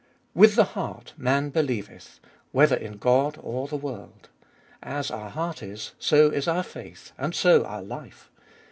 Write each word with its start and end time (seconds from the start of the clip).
With 0.33 0.55
the 0.55 0.63
heart 0.73 1.13
man 1.15 1.51
believeth, 1.51 2.19
whether 2.51 2.75
in 2.75 2.93
God 2.97 3.37
or 3.39 3.67
the 3.67 3.77
world. 3.77 4.29
As 4.81 5.11
our 5.11 5.29
heart 5.29 5.61
is, 5.61 5.91
so 5.99 6.31
is 6.31 6.47
our 6.47 6.63
faith, 6.63 7.11
and 7.19 7.35
so 7.35 7.63
our 7.65 7.83
life. 7.83 8.31